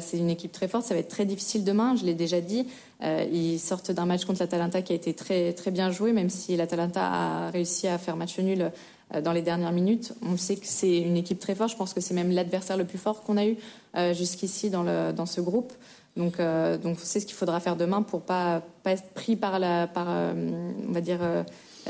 c'est 0.00 0.18
une 0.18 0.30
équipe 0.30 0.52
très 0.52 0.68
forte. 0.68 0.84
Ça 0.84 0.94
va 0.94 1.00
être 1.00 1.08
très 1.08 1.24
difficile 1.24 1.64
demain. 1.64 1.96
Je 1.96 2.04
l'ai 2.04 2.14
déjà 2.14 2.40
dit. 2.40 2.66
ils 3.02 3.58
sortent 3.58 3.90
d'un 3.90 4.06
match 4.06 4.24
contre 4.24 4.40
l'Atalanta 4.40 4.82
qui 4.82 4.92
a 4.92 4.96
été 4.96 5.14
très 5.14 5.52
très 5.52 5.70
bien 5.70 5.90
joué, 5.90 6.12
même 6.12 6.30
si 6.30 6.56
l'Atalanta 6.56 7.02
a 7.04 7.50
réussi 7.50 7.88
à 7.88 7.98
faire 7.98 8.16
match 8.16 8.38
nul 8.38 8.70
euh, 9.14 9.20
dans 9.20 9.32
les 9.32 9.42
dernières 9.42 9.70
minutes. 9.70 10.14
On 10.22 10.36
sait 10.36 10.56
que 10.56 10.66
c'est 10.66 10.98
une 10.98 11.16
équipe 11.16 11.38
très 11.38 11.54
forte. 11.54 11.70
Je 11.70 11.76
pense 11.76 11.94
que 11.94 12.00
c'est 12.00 12.14
même 12.14 12.32
l'adversaire 12.32 12.76
le 12.76 12.84
plus 12.84 12.98
fort 12.98 13.22
qu'on 13.22 13.36
a 13.36 13.46
eu 13.46 13.56
euh, 13.96 14.12
jusqu'ici 14.12 14.68
dans, 14.68 14.82
dans 15.12 15.26
ce 15.26 15.40
groupe. 15.40 15.72
Donc, 16.16 16.40
euh, 16.40 16.76
donc 16.76 16.98
c'est 17.00 17.20
ce 17.20 17.26
qu'il 17.26 17.36
faudra 17.36 17.60
faire 17.60 17.76
demain 17.76 18.02
pour 18.02 18.22
pas 18.22 18.62
pas 18.82 18.92
être 18.92 19.10
pris 19.10 19.36
par 19.36 19.60
la 19.60 19.86
par 19.86 20.08
on 20.08 20.92
va 20.92 21.00
dire 21.00 21.20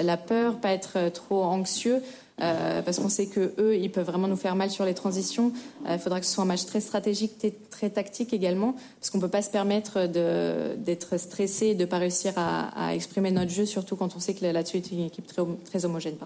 la 0.02 0.16
peur, 0.16 0.60
pas 0.60 0.72
être 0.72 1.10
trop 1.10 1.44
anxieux. 1.44 2.02
Parce 2.38 2.98
qu'on 2.98 3.08
sait 3.08 3.26
que 3.26 3.54
eux, 3.58 3.76
ils 3.76 3.90
peuvent 3.90 4.06
vraiment 4.06 4.28
nous 4.28 4.36
faire 4.36 4.56
mal 4.56 4.70
sur 4.70 4.84
les 4.84 4.94
transitions. 4.94 5.52
il 5.88 5.98
faudra 5.98 6.20
que 6.20 6.26
ce 6.26 6.32
soit 6.32 6.44
un 6.44 6.46
match 6.46 6.66
très 6.66 6.80
stratégique, 6.80 7.32
très 7.70 7.90
tactique 7.90 8.32
également, 8.32 8.74
parce 9.00 9.10
qu'on 9.10 9.20
peut 9.20 9.28
pas 9.28 9.42
se 9.42 9.50
permettre 9.50 10.06
d'être 10.06 11.16
stressé 11.18 11.68
et 11.68 11.74
de 11.74 11.84
pas 11.84 11.98
réussir 11.98 12.34
à, 12.36 12.94
exprimer 12.94 13.30
notre 13.30 13.50
jeu, 13.50 13.66
surtout 13.66 13.96
quand 13.96 14.16
on 14.16 14.20
sait 14.20 14.34
que 14.34 14.44
là-dessus 14.44 14.78
est 14.78 14.92
une 14.92 15.04
équipe 15.04 15.26
très, 15.26 15.84
homogène. 15.84 16.16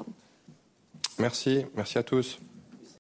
Merci, 1.18 1.64
merci 1.76 1.98
à 1.98 2.02
tous. 2.02 2.38